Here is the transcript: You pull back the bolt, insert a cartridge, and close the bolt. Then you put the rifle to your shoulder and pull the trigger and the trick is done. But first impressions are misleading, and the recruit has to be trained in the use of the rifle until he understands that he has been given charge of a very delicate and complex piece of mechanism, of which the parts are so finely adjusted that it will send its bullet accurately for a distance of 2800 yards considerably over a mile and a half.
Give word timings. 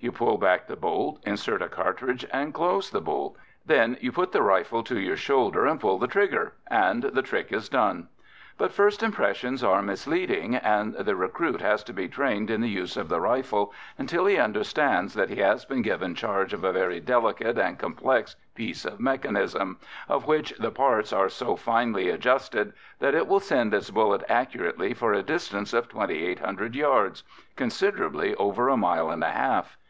You 0.00 0.12
pull 0.12 0.36
back 0.36 0.66
the 0.66 0.76
bolt, 0.76 1.22
insert 1.24 1.62
a 1.62 1.68
cartridge, 1.68 2.26
and 2.30 2.52
close 2.52 2.90
the 2.90 3.00
bolt. 3.00 3.38
Then 3.64 3.96
you 4.02 4.12
put 4.12 4.32
the 4.32 4.42
rifle 4.42 4.82
to 4.82 5.00
your 5.00 5.16
shoulder 5.16 5.64
and 5.64 5.80
pull 5.80 5.96
the 5.98 6.06
trigger 6.06 6.52
and 6.66 7.02
the 7.04 7.22
trick 7.22 7.50
is 7.50 7.70
done. 7.70 8.08
But 8.58 8.70
first 8.70 9.02
impressions 9.02 9.64
are 9.64 9.80
misleading, 9.80 10.56
and 10.56 10.92
the 10.94 11.16
recruit 11.16 11.62
has 11.62 11.82
to 11.84 11.94
be 11.94 12.06
trained 12.06 12.50
in 12.50 12.60
the 12.60 12.68
use 12.68 12.98
of 12.98 13.08
the 13.08 13.18
rifle 13.18 13.72
until 13.96 14.26
he 14.26 14.36
understands 14.36 15.14
that 15.14 15.30
he 15.30 15.36
has 15.36 15.64
been 15.64 15.80
given 15.80 16.14
charge 16.14 16.52
of 16.52 16.64
a 16.64 16.72
very 16.72 17.00
delicate 17.00 17.56
and 17.56 17.78
complex 17.78 18.36
piece 18.54 18.84
of 18.84 19.00
mechanism, 19.00 19.78
of 20.06 20.26
which 20.26 20.52
the 20.58 20.70
parts 20.70 21.14
are 21.14 21.30
so 21.30 21.56
finely 21.56 22.10
adjusted 22.10 22.74
that 22.98 23.14
it 23.14 23.26
will 23.26 23.40
send 23.40 23.72
its 23.72 23.88
bullet 23.88 24.22
accurately 24.28 24.92
for 24.92 25.14
a 25.14 25.22
distance 25.22 25.72
of 25.72 25.88
2800 25.88 26.74
yards 26.74 27.24
considerably 27.56 28.34
over 28.34 28.68
a 28.68 28.76
mile 28.76 29.08
and 29.08 29.24
a 29.24 29.30
half. 29.30 29.78